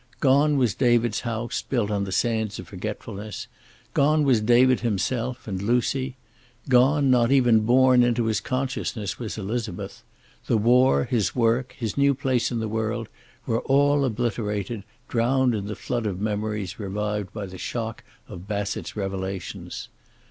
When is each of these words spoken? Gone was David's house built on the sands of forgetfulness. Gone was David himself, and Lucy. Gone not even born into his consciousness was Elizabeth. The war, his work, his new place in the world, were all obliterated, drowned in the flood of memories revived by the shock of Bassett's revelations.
Gone 0.19 0.57
was 0.57 0.73
David's 0.73 1.19
house 1.19 1.61
built 1.61 1.91
on 1.91 2.05
the 2.05 2.11
sands 2.11 2.57
of 2.57 2.67
forgetfulness. 2.67 3.45
Gone 3.93 4.23
was 4.23 4.41
David 4.41 4.79
himself, 4.79 5.47
and 5.47 5.61
Lucy. 5.61 6.17
Gone 6.67 7.11
not 7.11 7.31
even 7.31 7.59
born 7.59 8.01
into 8.01 8.25
his 8.25 8.41
consciousness 8.41 9.19
was 9.19 9.37
Elizabeth. 9.37 10.01
The 10.47 10.57
war, 10.57 11.03
his 11.03 11.35
work, 11.35 11.75
his 11.77 11.99
new 11.99 12.15
place 12.15 12.51
in 12.51 12.59
the 12.59 12.67
world, 12.67 13.09
were 13.45 13.61
all 13.61 14.03
obliterated, 14.03 14.81
drowned 15.07 15.53
in 15.53 15.67
the 15.67 15.75
flood 15.75 16.07
of 16.07 16.19
memories 16.19 16.79
revived 16.79 17.31
by 17.31 17.45
the 17.45 17.59
shock 17.59 18.03
of 18.27 18.47
Bassett's 18.47 18.95
revelations. 18.95 19.87